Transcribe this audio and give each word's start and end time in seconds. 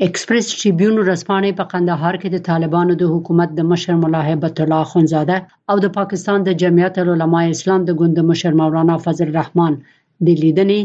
اکسپریس 0.05 0.47
ټریبیون 0.59 0.95
ورځپاڼې 0.99 1.49
په 1.57 1.63
قندهار 1.71 2.15
کې 2.21 2.29
د 2.31 2.37
طالبانو 2.49 2.93
د 3.01 3.09
حکومت 3.13 3.49
د 3.55 3.59
مشر 3.71 3.93
ملا 4.03 4.21
هیبت 4.29 4.61
الله 4.63 4.83
خنزاده 4.93 5.37
او 5.73 5.75
د 5.83 5.87
پاکستان 5.97 6.39
د 6.47 6.55
جمعیت 6.61 6.95
العلماء 7.03 7.43
اسلام 7.55 7.81
د 7.85 7.91
ګوند 7.99 8.17
مشر 8.31 8.51
مولانا 8.61 8.95
فضل 9.05 9.27
الرحمن 9.31 9.73
د 9.83 10.27
لیدنې 10.41 10.81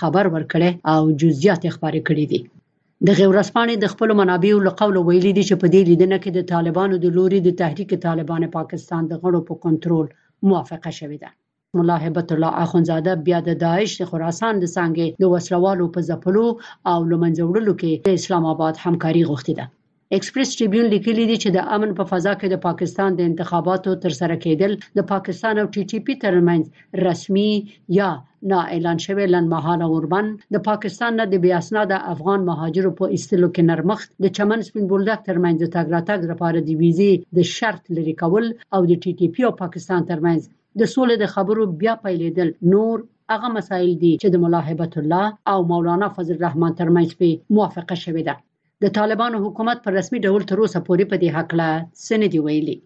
خبر 0.00 0.24
ورکړي 0.36 0.70
او 0.92 1.00
جزئیات 1.24 1.62
خبرې 1.74 2.00
کړې 2.08 2.24
دي 2.32 2.40
د 3.06 3.10
غورسپانې 3.20 3.74
د 3.80 3.86
خپل 3.96 4.10
منابعو 4.22 4.58
له 4.68 4.72
قول 4.80 4.94
ویلي 5.00 5.32
دي 5.36 5.44
چې 5.50 5.60
په 5.62 5.66
دې 5.74 5.82
لیدنه 5.90 6.16
کې 6.22 6.30
د 6.36 6.48
طالبانو 6.54 7.00
د 7.04 7.18
لوري 7.18 7.40
د 7.46 7.58
تحریک 7.64 7.96
طالبان 8.06 8.48
پاکستان 8.60 9.02
د 9.08 9.22
غړو 9.22 9.40
په 9.48 9.54
کنټرول 9.66 10.06
موافقه 10.50 10.90
شوې 11.00 11.18
ده 11.26 11.30
ملا 11.74 11.96
هبت 12.06 12.32
الله 12.32 12.50
اخونزاده 12.64 13.12
بیا 13.26 13.38
د 13.48 13.50
داعش 13.64 13.90
د 13.96 14.02
خراسان 14.10 14.54
د 14.60 14.64
څنګه 14.76 15.04
د 15.22 15.24
وسلوالو 15.34 15.84
په 15.94 16.00
ځپلو 16.08 16.46
او 16.92 16.98
لمنځوړلو 17.10 17.72
کې 17.80 17.90
د 18.06 18.08
اسلام 18.18 18.44
آباد 18.52 18.74
همکاري 18.84 19.22
غوښتي 19.30 19.52
ده 19.58 19.64
ایکسپریس 20.16 20.50
ټریبیون 20.58 20.86
لیکلی 20.94 21.24
دی 21.30 21.36
چې 21.42 21.48
د 21.56 21.58
امن 21.74 21.90
په 21.98 22.04
فضا 22.10 22.32
کې 22.40 22.46
د 22.50 22.56
پاکستان 22.68 23.10
د 23.14 23.20
انتخاباتو 23.30 23.90
تر 24.04 24.12
سره 24.20 24.34
کېدل 24.44 24.72
د 24.96 25.00
پاکستان 25.12 25.54
او 25.62 25.66
ټي 25.74 25.82
ټي 25.90 25.98
پی 26.06 26.14
ترمنځ 26.24 26.62
رسمي 27.06 27.50
یا 27.98 28.10
نا 28.50 28.60
اعلان 28.74 28.98
شوی 29.06 29.26
لنمحاله 29.34 29.84
اوربن 29.92 30.26
د 30.54 30.56
پاکستان 30.68 31.12
نه 31.20 31.24
د 31.28 31.34
بیا 31.44 31.56
اسناد 31.62 31.90
افغان 32.14 32.40
مهاجرو 32.50 32.90
په 32.98 33.04
استلو 33.16 33.48
کې 33.54 33.62
نرمخت 33.70 34.08
د 34.22 34.26
چمن 34.36 34.58
سپین 34.68 34.84
بولډک 34.90 35.20
ترمنځ 35.28 35.58
تګ 35.76 35.86
راتګ 35.96 36.20
لپاره 36.32 36.58
د 36.60 36.70
ویزې 36.82 37.12
د 37.36 37.38
شرط 37.56 37.82
لري 37.96 38.14
کول 38.22 38.46
او 38.74 38.80
د 38.90 38.92
ټي 39.02 39.12
ټي 39.18 39.26
پی 39.34 39.42
او 39.50 39.54
پاکستان 39.64 40.02
ترمنځ 40.12 40.42
د 40.80 40.84
سولې 40.94 41.14
د 41.18 41.26
خبرو 41.34 41.62
بیا 41.82 41.94
پیلېدل 42.04 42.48
نور 42.72 42.96
هغه 43.32 43.48
مسایل 43.56 43.92
دي 44.02 44.12
چې 44.22 44.28
د 44.30 44.36
ملاحبت 44.44 44.92
الله 45.00 45.26
او 45.52 45.58
مولانا 45.70 46.08
فضل 46.16 46.34
الرحمن 46.38 46.72
ترمنځ 46.80 47.10
په 47.20 47.28
موافقه 47.56 47.96
شوې 48.04 48.22
ده 48.28 48.34
د 48.84 48.92
طالبانو 48.98 49.36
حکومت 49.44 49.78
پر 49.84 49.92
رسمي 49.98 50.18
ډول 50.26 50.42
تر 50.50 50.58
اوسه 50.62 50.78
پورې 50.86 51.04
په 51.10 51.16
دې 51.22 51.30
حق 51.36 51.50
لا 51.60 51.70
سند 52.06 52.32
ویلي 52.46 52.76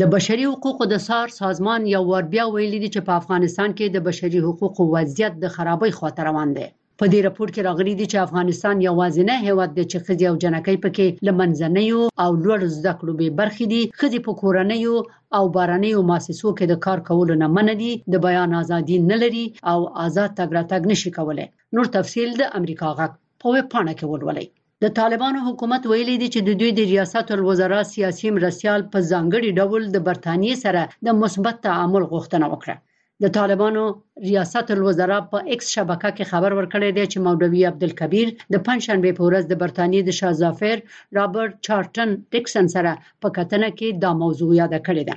د 0.00 0.12
بشري 0.14 0.46
حقوقو 0.52 0.84
د 0.92 0.96
سار 1.08 1.26
سازمان 1.42 1.80
یو 1.94 2.02
ور 2.10 2.24
بیا 2.34 2.44
ویلي 2.48 2.88
چې 2.94 3.00
په 3.06 3.12
افغانستان 3.22 3.70
کې 3.78 3.86
د 3.90 3.98
بشري 4.08 4.38
حقوقو 4.46 4.82
وضعیت 4.94 5.34
د 5.42 5.56
خرابې 5.56 5.90
خواته 5.98 6.22
روان 6.28 6.48
دی 6.58 6.68
په 7.02 7.06
دې 7.12 7.20
راپور 7.24 7.48
کې 7.52 7.62
راغلي 7.68 7.92
دي 7.98 8.06
چې 8.12 8.22
افغانستان 8.26 8.80
یوازینه 8.88 9.34
هیواد 9.48 9.70
دی 9.76 9.84
چې 9.92 9.98
خځې 10.04 10.26
او 10.30 10.34
جنکۍ 10.42 10.76
پکې 10.84 11.06
لمنځنیو 11.28 12.00
او 12.24 12.30
لوړ 12.44 12.60
زده 12.78 12.92
کړو 12.98 13.12
به 13.20 13.36
برخې 13.40 13.64
دي 13.72 13.82
خځې 13.98 14.20
په 14.26 14.32
کورنیو 14.40 14.96
او 15.36 15.44
بارنیو 15.54 16.00
مؤسسو 16.10 16.48
کې 16.58 16.64
د 16.72 16.80
کار 16.86 16.98
کولو 17.08 17.34
نه 17.42 17.48
منډي 17.56 17.92
د 18.12 18.22
بیان 18.26 18.50
ازادي 18.62 18.98
نه 19.10 19.16
لري 19.22 19.46
او 19.72 19.78
آزاد 20.06 20.30
تګ 20.38 20.48
راتګ 20.56 20.82
نشي 20.92 21.10
کولای 21.18 21.48
نور 21.78 21.86
تفصيل 21.96 22.30
د 22.40 22.52
امریکا 22.60 22.88
غک 23.00 23.12
په 23.40 23.48
پا 23.56 23.62
پانه 23.72 23.92
کې 23.98 24.10
ولولئ 24.12 24.46
د 24.86 24.94
طالبانو 25.00 25.46
حکومت 25.48 25.82
ویلي 25.92 26.16
دی 26.22 26.28
چې 26.34 26.40
د 26.48 26.60
دوی 26.60 26.70
د 26.80 26.90
ریاست 26.92 27.32
الوزرا 27.38 27.80
سیاسي 27.94 28.28
مرسیال 28.38 28.86
په 28.92 29.04
ځانګړي 29.10 29.50
ډول 29.58 29.82
د 29.96 30.06
برتانیې 30.06 30.62
سره 30.64 30.84
د 31.06 31.18
مثبت 31.24 31.56
تعامل 31.68 32.02
غوښتنه 32.12 32.46
وکړه 32.54 32.76
د 33.22 33.26
طالبانو 33.38 33.82
ریاست 34.28 34.66
الوزرا 34.74 35.18
په 35.32 35.38
ایکس 35.50 35.66
شبکه 35.76 36.10
کې 36.16 36.28
خبر 36.32 36.50
ورکړی 36.58 36.90
دی 36.96 37.04
چې 37.12 37.18
مولوی 37.26 37.62
عبدالکبیر 37.72 38.28
د 38.52 38.56
پنځشنبه 38.68 39.10
په 39.16 39.22
ورځ 39.28 39.44
د 39.48 39.54
برتانی 39.62 40.00
د 40.04 40.10
شاه 40.18 40.34
ظافر 40.42 40.76
رابرټ 41.18 41.50
چارټن 41.66 42.10
ټیکسن 42.32 42.66
سره 42.74 42.92
په 43.22 43.28
کتنه 43.36 43.68
کې 43.78 43.88
دا 44.02 44.10
موضوع 44.22 44.50
یاد 44.60 44.74
کړی 44.86 45.02
دی 45.08 45.16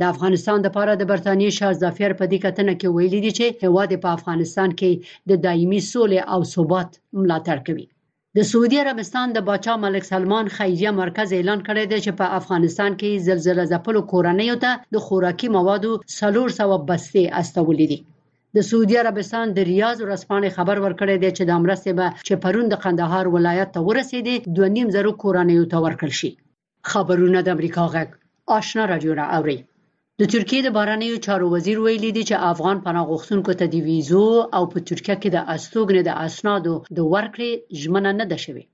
د 0.00 0.02
افغانستان 0.12 0.58
د 0.62 0.68
پاره 0.76 0.92
د 0.98 1.02
برتانی 1.10 1.48
شاه 1.58 1.72
ظافر 1.84 2.10
په 2.20 2.24
دې 2.30 2.38
کتنه 2.46 2.72
کې 2.80 2.88
ویلي 2.96 3.20
دی 3.24 3.32
چې 3.38 3.46
هواد 3.66 3.90
په 4.04 4.08
افغانستان 4.18 4.68
کې 4.80 4.90
د 5.30 5.32
دایمي 5.46 5.80
سولې 5.92 6.20
او 6.32 6.40
ثبات 6.54 6.90
ملاتړ 7.20 7.58
کوي 7.66 7.86
د 8.38 8.44
سعودي 8.50 8.78
عربستان 8.84 9.26
د 9.32 9.38
باچا 9.48 9.74
ملک 9.84 10.04
سلمان 10.12 10.46
خیریه 10.56 10.90
مرکز 11.00 11.28
اعلان 11.34 11.60
کړی 11.68 11.84
دی 11.90 11.98
چې 12.06 12.12
په 12.20 12.26
افغانستان 12.38 12.92
کې 13.02 13.22
زلزلہ 13.28 13.64
ځپلو 13.72 14.00
کورنۍ 14.12 14.48
ته 14.64 14.82
د 14.96 15.04
خوراکي 15.04 15.48
موادو 15.56 15.92
300 16.14 16.76
بسته 16.90 17.22
استولې 17.40 17.86
دي 17.92 17.98
د 18.58 18.66
سعودي 18.70 18.98
عربستان 19.02 19.54
د 19.58 19.66
ریاض 19.70 19.96
ورځپاڼې 20.04 20.54
خبر 20.56 20.80
ورکړی 20.86 21.16
دی 21.22 21.30
چې 21.36 21.42
د 21.46 21.60
امرسته 21.60 21.94
به 22.00 22.08
چې 22.26 22.40
پرون 22.44 22.68
د 22.74 22.80
قندهار 22.84 23.30
ولایت 23.36 23.72
ته 23.78 23.86
ورسېدي 23.86 24.36
2.5 24.58 24.92
زره 24.98 25.14
کورنۍ 25.24 25.58
ته 25.72 25.84
ورکړل 25.86 26.12
شي 26.20 26.30
خبرونه 26.92 27.44
د 27.48 27.56
امریکا 27.58 27.88
غږ 27.96 28.58
آشنا 28.60 28.86
رادیو 28.92 29.18
را 29.22 29.26
اوري 29.38 29.58
د 30.22 30.24
ترکیې 30.34 30.60
د 30.64 30.68
بهرنیو 30.76 31.22
چارو 31.26 31.46
وزیر 31.54 31.76
ویلي 31.80 32.10
دی 32.16 32.22
چې 32.28 32.42
افغان 32.52 32.76
پناه 32.86 33.08
غوښتونکو 33.10 33.50
ته 33.60 33.64
د 33.68 33.76
ویزو 33.86 34.26
او 34.56 34.62
په 34.72 34.78
ترکیه 34.88 35.16
کې 35.22 35.28
د 35.32 35.38
استوګنې 35.54 36.02
د 36.04 36.10
اسنادو 36.26 36.74
د 36.96 36.98
ورکړې 37.14 37.50
ژمنه 37.80 38.10
نه 38.20 38.26
ده 38.30 38.38
شوې 38.44 38.64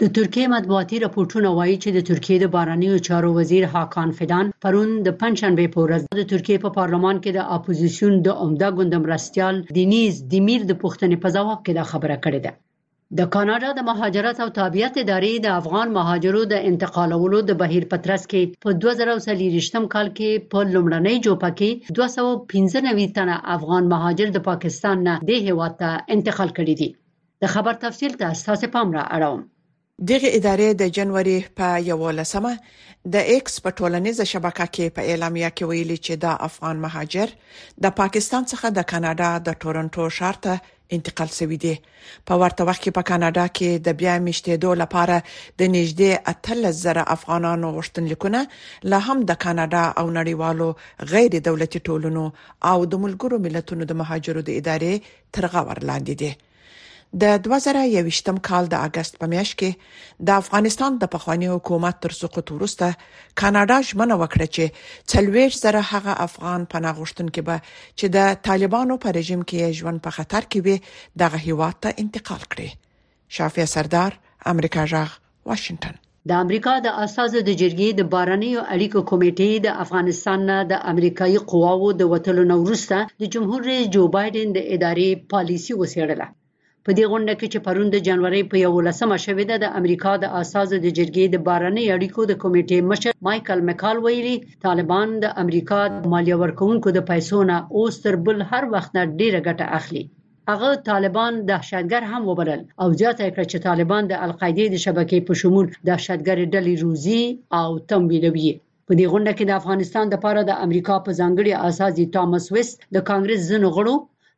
د 0.00 0.04
ترکیې 0.16 0.46
مطبوعاتي 0.56 0.96
راپورټونه 1.04 1.48
وایي 1.58 1.76
چې 1.82 1.88
د 1.92 2.00
ترکیې 2.10 2.36
د 2.40 2.46
بهرنیو 2.54 3.02
چارو 3.08 3.30
وزیر 3.38 3.64
هاکان 3.74 4.08
فیدان 4.18 4.46
پرون 4.64 4.88
د 5.06 5.08
پنځشنبه 5.22 5.64
په 5.74 5.78
ورځ 5.84 6.02
د 6.04 6.20
ترکیې 6.32 6.56
په 6.64 6.70
پا 6.72 6.76
پارلمان 6.78 7.16
کې 7.22 7.30
د 7.34 7.40
اپوزيشن 7.56 8.12
د 8.26 8.28
عمده 8.42 8.68
ګوند 8.76 8.92
مرستيال 9.04 9.54
دینیز 9.76 10.12
دیمیر 10.32 10.60
د 10.66 10.72
پښتنې 10.82 11.16
په 11.22 11.28
ځواب 11.36 11.58
کې 11.64 11.72
دا 11.78 11.84
خبره 11.92 12.16
کړې 12.26 12.40
ده 12.46 12.52
د 13.18 13.20
کاناډا 13.34 13.70
د 13.74 13.80
مهاجرت 13.90 14.36
او 14.44 14.48
تابعیت 14.60 14.94
ادارې 15.04 15.32
د 15.40 15.48
افغان 15.60 15.88
مهاجرو 15.98 16.42
د 16.52 16.54
انتقالولو 16.70 17.38
د 17.44 17.50
بهیر 17.62 17.84
پترس 17.92 18.22
کې 18.30 18.42
په 18.64 18.68
2023م 18.82 19.84
کال 19.94 20.08
کې 20.18 20.30
په 20.52 20.58
لومړنۍ 20.74 21.16
جوپه 21.26 21.50
کې 21.58 21.70
295 21.96 23.16
تنه 23.18 23.34
افغان 23.56 23.84
مهاجر 23.94 24.28
د 24.32 24.38
پاکستان 24.50 24.96
نه 25.08 25.14
د 25.28 25.30
هیواد 25.46 25.72
ته 25.80 25.88
انتقال 26.16 26.50
کړي 26.58 26.74
دي 26.80 26.88
د 27.42 27.44
خبر 27.54 27.74
تفصیل 27.84 28.12
ته 28.20 28.28
تاسو 28.46 28.66
پام 28.74 28.88
را 28.96 29.04
اړوم 29.16 29.40
دغه 30.08 30.28
ادارې 30.36 30.68
د 30.80 30.92
جنوري 30.98 31.38
په 31.56 31.66
11مه 31.86 32.52
د 33.14 33.26
ایکس 33.32 33.56
په 33.64 33.70
ټولنیزه 33.80 34.24
شبکه 34.30 34.66
کې 34.74 34.94
په 34.98 35.00
اعلامیه 35.12 35.50
کې 35.56 35.64
ویلي 35.70 35.96
چې 36.06 36.14
دا 36.22 36.32
افغان 36.48 36.76
مهاجر 36.84 37.28
د 37.86 37.92
پاکستان 37.98 38.42
څخه 38.52 38.66
د 38.78 38.88
کاناډا 38.94 39.28
د 39.50 39.60
تورنټو 39.66 40.04
شارته 40.18 40.54
انتقال 41.00 41.30
شوی 41.38 41.58
دی 41.66 41.74
په 42.26 42.34
ورته 42.40 42.62
وخت 42.68 42.80
کې 42.84 42.92
په 42.96 43.02
کاناډا 43.12 43.46
کې 43.60 43.70
د 43.86 44.00
بیا 44.02 44.14
میشتېدو 44.28 44.70
لپاره 44.82 45.16
د 45.58 45.62
نږدې 45.76 46.10
3000 46.50 47.04
افغانانو 47.16 47.66
غوښتنلیکونه 47.78 48.40
لا 48.92 48.98
هم 49.06 49.18
د 49.30 49.32
کاناډا 49.44 49.84
او 50.02 50.06
نړیوالو 50.18 50.68
غیر 51.16 51.32
دولتي 51.50 51.78
ټولنو 51.88 52.24
او 52.70 52.78
د 52.92 53.06
ملګرو 53.08 53.36
ملتونو 53.48 53.82
د 53.90 54.04
مهاجرو 54.04 54.40
د 54.48 54.62
ادارې 54.62 54.92
ترغه 55.38 55.60
ورلاندې 55.70 56.14
دي 56.22 56.32
د 57.12 57.24
2021م 57.44 58.36
کال 58.48 58.64
د 58.72 58.82
اگست 58.86 59.12
په 59.20 59.26
میاشت 59.32 59.54
کې 59.62 59.70
د 60.28 60.36
افغانستان 60.42 60.92
د 60.98 61.04
پخوانی 61.14 61.48
حکومت 61.54 61.96
تر 62.06 62.12
سقوط 62.20 62.46
وروسته 62.56 62.86
کاناډا 63.40 63.78
ژمنه 63.88 64.14
وکړه 64.22 64.46
چې 64.54 64.64
څلويش 65.12 65.52
زره 65.64 65.80
هغه 65.92 66.12
افغان 66.26 66.60
پناهغښتونکو 66.74 67.40
به 67.48 67.56
چې 67.98 68.06
د 68.16 68.18
طالبانو 68.48 68.94
په 69.04 69.08
رژیم 69.18 69.40
کې 69.48 69.76
ژوند 69.78 69.98
په 70.06 70.10
خطر 70.18 70.42
کې 70.50 70.60
وي 70.64 70.76
دغه 71.22 71.38
هیواد 71.46 71.74
ته 71.86 71.90
انتقال 72.04 72.42
کړي 72.52 72.68
شافعي 73.38 73.66
سردار 73.74 74.10
امریکا 74.54 74.82
جغ 74.94 75.10
واشنگټن 75.48 75.96
د 76.30 76.42
امریکا 76.44 76.74
د 76.86 76.98
اساس 77.06 77.30
د 77.36 77.50
جرګې 77.60 77.88
د 77.98 78.10
بارنیو 78.14 78.60
اړیکو 78.74 79.00
کمیټې 79.10 79.50
د 79.66 79.80
افغانستان 79.86 80.38
نه 80.52 80.58
د 80.74 80.82
امریکایي 80.94 81.38
قواوو 81.52 81.88
د 82.00 82.10
وټلو 82.14 82.42
نورسته 82.54 82.96
د 83.22 83.30
جمهور 83.36 83.60
رئیس 83.70 83.86
جو 83.98 84.02
بایدن 84.18 84.48
د 84.58 84.68
اداري 84.76 85.10
پالیسی 85.34 85.74
وسیړله 85.82 86.26
په 86.88 86.94
دې 86.98 87.06
غونډه 87.12 87.32
کې 87.40 87.46
چې 87.52 87.58
پرون 87.64 87.88
د 87.90 87.98
جنوري 88.06 88.38
په 88.50 88.56
11مه 88.66 89.16
شوې 89.24 89.44
ده 89.50 89.56
د 89.64 89.74
امریکا 89.80 90.12
د 90.20 90.26
اساس 90.40 90.68
د 90.74 90.86
جرګې 90.98 91.24
د 91.30 91.36
بارنې 91.48 91.84
اړیکو 91.96 92.20
د 92.26 92.32
کمیټې 92.42 92.78
مشر 92.90 93.12
مايكل 93.26 93.58
مکال 93.68 93.96
ویلي 94.04 94.36
طالبان 94.66 95.08
د 95.24 95.34
امریکا 95.42 95.80
د 95.96 96.08
مالیه 96.12 96.36
ورکونکو 96.42 96.88
د 96.98 97.04
پیسو 97.10 97.38
نه 97.50 97.58
اوس 97.80 97.94
تر 98.04 98.14
بل 98.28 98.38
هر 98.52 98.64
وخت 98.74 98.90
نه 98.98 99.02
ډیره 99.20 99.40
ګټه 99.48 99.66
اخلي 99.78 100.04
هغه 100.50 100.70
طالبان 100.90 101.32
دهشتګر 101.50 102.02
هم 102.12 102.22
وبلل 102.30 102.60
او 102.82 102.88
زیاته 103.00 103.26
کړ 103.34 103.44
چې 103.50 103.58
طالبان 103.68 104.02
د 104.12 104.24
القاعده 104.28 104.64
د 104.76 104.82
شبکې 104.86 105.18
په 105.28 105.32
شمول 105.40 105.66
دهشتګر 105.88 106.38
ډلې 106.54 106.74
روزي 106.84 107.22
او 107.60 107.68
تمویلوي 107.90 108.50
په 108.86 108.92
دې 108.98 109.06
غونډه 109.12 109.32
کې 109.36 109.44
د 109.48 109.52
افغانستان 109.60 110.04
د 110.16 110.24
پاره 110.24 110.42
د 110.48 110.52
امریکا 110.66 110.96
په 111.04 111.10
ځانګړي 111.20 111.52
اساسي 111.70 112.04
ټامس 112.16 112.46
ویست 112.54 112.88
د 112.96 113.06
کانګرس 113.10 113.46
زن 113.52 113.66
غړو 113.76 113.94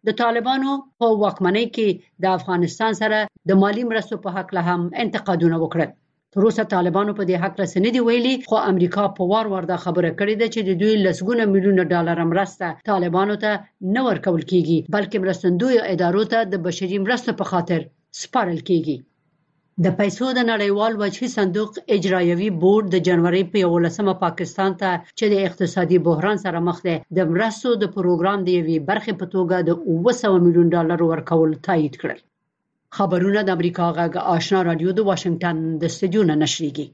د 0.09 0.11
طالبانو 0.23 0.71
په 1.01 1.07
واکمنۍ 1.23 1.67
کې 1.77 1.89
د 2.23 2.25
افغانستان 2.39 2.93
سره 3.03 3.19
د 3.49 3.51
مالی 3.63 3.83
مرستو 3.91 4.17
په 4.25 4.29
حق 4.37 4.49
له 4.57 4.63
هم 4.69 4.81
انتقادونه 5.05 5.57
وکړل 5.61 5.91
تر 6.35 6.41
اوسه 6.47 6.65
طالبانو 6.75 7.13
په 7.19 7.23
دې 7.29 7.37
حق 7.43 7.55
رس 7.63 7.73
نه 7.87 7.91
دی 7.95 8.01
ویلي 8.09 8.35
خو 8.49 8.57
امریکا 8.73 9.05
په 9.17 9.23
وار 9.33 9.47
ورده 9.55 9.77
خبره 9.85 10.11
کړې 10.19 10.35
ده 10.41 10.47
چې 10.55 10.61
د 10.63 10.71
دوی 10.81 10.95
لسګونه 11.07 11.43
میلیونه 11.53 11.83
ډالر 11.93 12.19
مرسته 12.33 12.67
طالبانو 12.91 13.35
ته 13.45 13.51
نه 13.95 14.01
ورکول 14.09 14.43
کیږي 14.53 14.79
بلکې 14.95 15.17
مرستندوی 15.25 15.77
ادارو 15.95 16.23
ته 16.33 16.39
د 16.53 16.55
بشري 16.67 16.99
مرستو 17.05 17.33
په 17.41 17.45
خاطر 17.53 17.81
سپارل 18.23 18.61
کیږي 18.69 18.97
د 19.85 19.93
پیسو 19.99 20.27
د 20.39 20.45
نړیوال 20.53 20.93
وجهي 21.03 21.29
صندوق 21.37 21.73
اجرایوي 21.97 22.49
بورډ 22.65 22.85
د 22.95 23.05
جنوري 23.07 23.43
په 23.53 23.59
11مه 23.67 24.15
پاکستان 24.25 24.71
ته 24.83 24.91
چې 25.19 25.25
د 25.33 25.45
اقتصادي 25.49 25.99
بحران 26.09 26.39
سره 26.45 26.59
مخ 26.69 26.79
دی 26.89 26.97
د 27.19 27.31
مرستو 27.33 27.71
د 27.83 27.91
پروګرام 27.97 28.39
د 28.45 28.49
یوې 28.59 28.77
برخې 28.91 29.13
په 29.21 29.27
توګه 29.35 29.57
د 29.69 29.71
200 29.87 30.45
میلیون 30.45 30.69
ډالر 30.77 31.01
ورکول 31.13 31.51
تایید 31.69 31.95
کړل 32.03 32.21
خبرونه 32.99 33.41
د 33.45 33.51
امریکا 33.59 33.87
غږ 33.99 34.13
آشنا 34.37 34.61
رادیو 34.69 34.91
د 34.99 35.09
واشنگټن 35.09 35.57
د 35.83 35.85
سټډیو 35.97 36.23
نه 36.31 36.35
نشریږي 36.45 36.87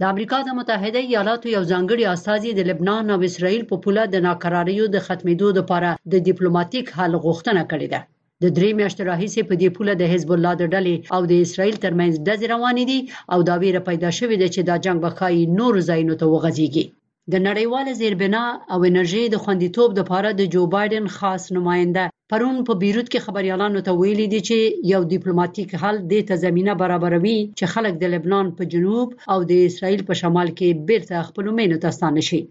د 0.00 0.10
امریکا 0.12 0.38
د 0.44 0.50
متحده 0.60 1.00
ایالاتو 1.08 1.46
یو 1.56 1.62
ځانګړي 1.72 2.04
استازي 2.14 2.50
د 2.54 2.60
لبنان 2.70 3.04
او 3.14 3.20
اسرائیل 3.30 3.62
په 3.70 3.76
پوله 3.84 4.02
د 4.08 4.16
ناکراریو 4.28 4.84
د 4.94 4.98
ختمېدو 5.06 5.48
لپاره 5.58 5.90
د 6.12 6.14
ډیپلوماټیک 6.28 6.86
حل 6.98 7.12
غوښتنه 7.26 7.62
کړې 7.72 7.88
ده 7.94 8.00
د 8.42 8.46
درې 8.58 8.68
میاشتې 8.80 9.02
راهیسې 9.10 9.42
په 9.48 9.54
دې 9.60 9.68
پوله 9.76 9.92
د 9.98 10.04
حزب 10.12 10.30
الله 10.36 10.52
د 10.60 10.64
ډلې 10.74 10.94
او 11.16 11.20
د 11.30 11.32
اسرایل 11.44 11.76
ترمنځ 11.84 12.14
د 12.26 12.30
روانې 12.52 12.84
دي 12.90 13.00
او 13.32 13.38
دا 13.48 13.54
ویره 13.62 13.80
پیدا 13.88 14.10
شوې 14.18 14.36
ده 14.42 14.48
چې 14.54 14.60
دا 14.68 14.76
جنگ 14.84 14.98
به 15.04 15.10
خای 15.18 15.36
نور 15.58 15.74
ځایونو 15.88 16.14
ته 16.20 16.26
وغځيږي 16.34 16.84
د 17.32 17.34
نړیوال 17.48 17.86
زیربنا 18.00 18.44
او 18.72 18.78
انرژي 18.90 19.24
د 19.30 19.36
خوندیتوب 19.42 19.88
د 19.94 20.00
پاره 20.10 20.30
د 20.36 20.42
جو 20.54 20.62
بایدن 20.74 21.06
خاص 21.18 21.42
نماینده 21.56 22.04
پرون 22.32 22.56
په 22.68 22.72
بیروت 22.82 23.06
کې 23.12 23.24
خبريالانو 23.26 23.84
ته 23.86 23.90
ویلي 24.00 24.26
دي 24.34 24.40
چې 24.48 24.56
یو 24.92 25.00
ډیپلوماټیک 25.14 25.70
حل 25.82 25.96
د 26.12 26.14
تضمینه 26.30 26.72
برابروي 26.82 27.38
چې 27.58 27.66
خلک 27.74 27.92
د 28.00 28.04
لبنان 28.14 28.46
په 28.56 28.68
جنوب 28.72 29.06
او 29.32 29.38
د 29.50 29.52
اسرایل 29.68 30.02
په 30.08 30.18
شمال 30.22 30.48
کې 30.58 30.82
بیرته 30.88 31.26
خپل 31.28 31.44
مینو 31.60 31.82
ته 31.84 31.88
ستانه 31.98 32.22
شي 32.30 32.42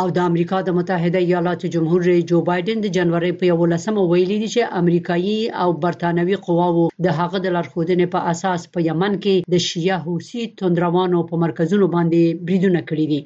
او 0.00 0.06
د 0.16 0.26
امریکا 0.30 0.58
د 0.64 0.70
متحده 0.78 1.20
ایالاتو 1.26 1.68
جمهور 1.74 2.02
رئیس 2.08 2.24
جو 2.30 2.38
بایدن 2.48 2.80
د 2.84 2.88
جنوري 2.96 3.28
په 3.42 3.52
11مه 3.52 4.02
ویلي 4.10 4.34
دي 4.42 4.48
چې 4.54 4.62
امریکایي 4.80 5.36
او 5.64 5.68
برتانوي 5.84 6.36
قواوو 6.48 6.84
د 7.06 7.16
هغه 7.20 7.38
د 7.44 7.54
لارښودنې 7.54 8.06
په 8.14 8.20
اساس 8.32 8.60
په 8.74 8.78
یمن 8.90 9.12
کې 9.22 9.34
د 9.54 9.64
شیعه 9.68 9.98
حوثي 10.08 10.42
توندروانو 10.60 11.18
په 11.30 11.34
مرکزونو 11.46 11.86
باندې 11.96 12.22
بریدونه 12.50 12.80
کړي 12.88 13.06
دي 13.14 13.20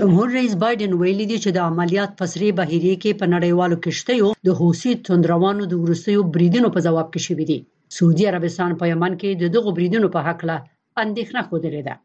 جمهور 0.00 0.26
رئیس 0.38 0.54
بایدن 0.64 0.92
ویلي 1.02 1.26
دی 1.30 1.38
چې 1.42 1.50
د 1.58 1.68
عملیات 1.74 2.10
پسري 2.22 2.48
بهیري 2.62 2.94
کې 3.02 3.12
په 3.20 3.26
نړیوالو 3.34 3.76
کشتیو 3.88 4.28
د 4.50 4.58
حوثي 4.64 4.92
توندروانو 5.10 5.62
د 5.72 5.84
ورسیو 5.84 6.20
بریدونو 6.38 6.68
په 6.74 6.84
جواب 6.88 7.08
کې 7.14 7.22
شوې 7.26 7.44
دي 7.50 7.58
سعودي 8.00 8.24
عربستان 8.34 8.70
په 8.82 8.92
یمن 8.94 9.12
کې 9.22 9.52
دغه 9.58 9.76
بریدونو 9.78 10.08
په 10.18 10.26
حق 10.30 10.48
له 10.52 10.56
اندېښنه 11.06 11.48
خوده 11.48 11.78
لري 11.78 11.96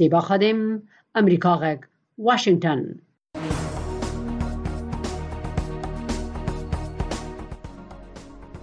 زیبا 0.00 0.20
خادم 0.30 0.60
امریکا 1.22 1.52
غږ 1.64 1.78
واشنگټن 2.30 2.80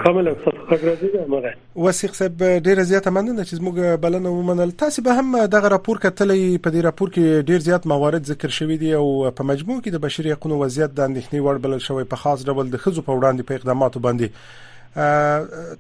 کامل 0.05 0.27
صدقه 0.45 0.79
راځي 0.85 1.11
امره 1.23 1.53
وسیق 1.87 2.15
صاحب 2.19 2.43
ډیر 2.65 2.83
زیاته 2.91 3.13
مننه 3.19 3.45
چې 3.51 3.69
موږ 3.69 4.01
بلنه 4.07 4.33
ومنل 4.39 4.75
تاسو 4.83 5.05
به 5.09 5.21
هم 5.23 5.31
دغه 5.57 5.71
راپور 5.77 6.03
کتلې 6.07 6.63
په 6.67 6.75
دې 6.75 6.85
راپور 6.89 7.13
کې 7.17 7.47
ډیر 7.53 7.65
زیات 7.69 7.89
موارد 7.95 8.29
ذکر 8.33 8.55
شوی 8.59 8.79
دی 8.83 8.93
او 9.01 9.07
په 9.39 9.49
مجموع 9.53 9.79
کې 9.79 9.97
د 9.97 10.05
بشري 10.07 10.35
حقوقو 10.37 10.61
وضعیت 10.65 10.97
د 10.99 11.09
اندېښنې 11.09 11.47
وړ 11.47 11.65
بلل 11.69 11.87
شوی 11.89 12.11
په 12.15 12.25
خاص 12.25 12.47
ډول 12.51 12.75
د 12.75 12.85
خزو 12.85 13.07
په 13.09 13.17
وړاندې 13.19 13.51
په 13.51 13.61
اقداماتو 13.63 14.05
باندې 14.09 14.72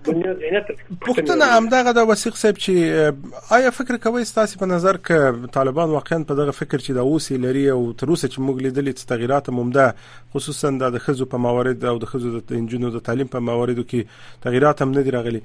دنیا 0.06 0.34
زینت 0.42 0.72
پښتنه 1.06 1.50
همدغه 1.52 1.94
د 1.98 2.10
وسیق 2.12 2.40
صاحب 2.42 2.62
چې 2.66 3.52
آیا 3.58 3.72
فکر 3.80 3.98
کوي 4.06 4.24
ستاسو 4.32 4.62
په 4.64 4.72
نظر 4.74 5.00
کې 5.10 5.52
طالبان 5.58 5.94
واقعا 5.98 6.20
په 6.32 6.40
دغه 6.42 6.56
فکر 6.60 6.78
چې 6.86 7.00
د 7.00 7.12
اوسې 7.12 7.46
لري 7.48 7.64
او 7.76 7.80
تر 8.04 8.14
اوسه 8.16 8.32
چې 8.34 8.48
موږ 8.48 8.66
لیدلې 8.68 9.12
تغیرات 9.14 9.52
ممده 9.60 10.32
خصوصا 10.36 10.74
د 10.86 10.98
خزو 11.08 11.30
په 11.36 11.46
موارد 11.50 11.86
او 11.94 11.98
د 12.06 12.14
خزو 12.14 12.34
د 12.40 12.58
انجنونو 12.62 12.96
د 12.98 13.06
تعلیم 13.12 13.32
په 13.38 13.48
مواردو 13.52 13.88
کې 13.94 14.44
تغیرات 14.48 14.88
هم 14.88 14.96
نه 15.00 15.08
دی 15.10 15.16
راغلي 15.20 15.44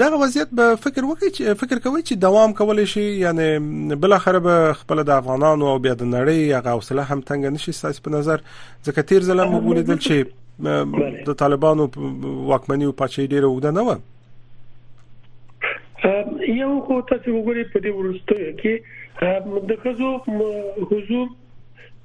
دغه 0.00 0.16
وضعیت 0.20 0.48
به 0.56 0.66
فکر 0.84 1.02
وکړي 1.04 1.32
چې 1.36 1.54
فکر 1.62 1.78
کوي 1.86 2.02
چې 2.02 2.14
دوام 2.20 2.52
کول 2.60 2.78
شي 2.92 3.02
یعنی 3.22 3.48
بل 4.04 4.12
اخر 4.16 4.36
به 4.46 4.52
خپل 4.78 4.98
د 5.08 5.10
افغانانو 5.22 5.64
او 5.72 5.78
بیا 5.86 5.94
د 6.02 6.04
نړۍ 6.12 6.40
هغه 6.58 6.70
حوصله 6.76 7.04
هم 7.10 7.20
تنګ 7.30 7.40
نشي 7.56 7.72
ساس 7.78 7.98
په 8.06 8.10
نظر 8.14 8.38
ځکه 8.52 9.06
تیر 9.10 9.22
ځله 9.26 9.44
مو 9.54 9.58
ولیدل 9.66 9.98
چې 10.06 10.16
د 11.26 11.28
طالبانو 11.42 11.82
واکمنۍ 11.96 12.86
او 12.90 12.94
پچې 13.00 13.30
ډیره 13.34 13.46
وګدا 13.50 13.70
نه 13.76 13.82
و 13.88 13.90
یو 16.60 16.72
خو 16.86 16.94
تاسو 17.12 17.28
وګورئ 17.34 17.64
په 17.74 17.78
دې 17.88 17.92
ورسته 17.98 18.36
کې 18.62 18.74
د 19.72 19.74
خزو 19.82 20.10
حضور 20.94 21.26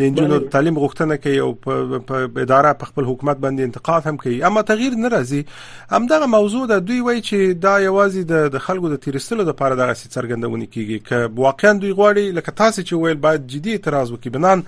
د 0.00 0.06
انجونو 0.10 0.38
تعلیم 0.52 0.78
غوښتنه 0.82 1.22
کوي 1.24 1.40
او 1.46 1.48
په 1.64 2.20
اداره 2.44 2.72
په 2.84 2.90
خپل 2.92 3.08
حکومت 3.08 3.42
باندې 3.46 3.70
انتقاد 3.70 4.06
هم 4.10 4.20
کوي 4.26 4.36
اما 4.50 4.62
تغییر 4.70 4.94
نه 5.00 5.10
راځي 5.16 5.98
همدغه 5.98 6.30
موضوع 6.36 6.62
د 6.74 6.86
دوی 6.92 7.00
وای 7.08 7.20
چې 7.22 7.60
دا 7.66 7.74
یوازې 7.86 8.48
د 8.58 8.64
خلکو 8.68 8.92
د 8.94 9.02
تیرستلو 9.08 9.48
لپاره 9.50 9.80
دغه 9.82 9.98
څرګندونه 9.98 10.70
کیږي 10.70 11.10
ک 11.10 11.42
واقعا 11.48 11.74
دوی 11.82 11.92
غواړي 12.00 12.38
لکه 12.40 12.56
تاسو 12.64 12.80
چې 12.86 13.04
ویل 13.04 13.22
باید 13.28 13.52
جدي 13.56 13.76
اعتراض 13.78 14.16
وکړي 14.16 14.34
بنان 14.38 14.64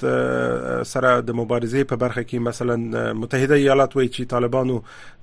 سره 0.93 1.11
د 1.31 1.39
مبارزې 1.41 1.91
په 1.93 2.01
برخه 2.05 2.25
کې 2.29 2.47
مثلا 2.49 2.77
متحده 3.25 3.59
ایالات 3.65 3.97
وایي 3.99 4.09
چې 4.17 4.31
طالبانو 4.35 4.77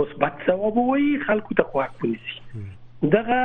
مثبت 0.00 0.34
ثواب 0.46 0.76
وایي 0.86 1.10
خلکو 1.28 1.52
ته 1.60 1.64
خواک 1.72 1.92
ونیسي 2.04 2.36
دغه 3.16 3.40